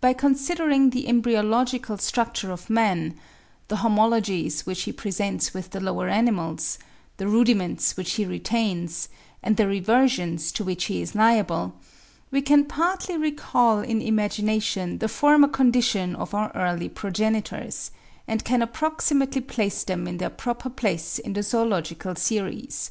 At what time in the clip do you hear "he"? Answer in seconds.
4.82-4.90, 8.14-8.24, 10.86-11.00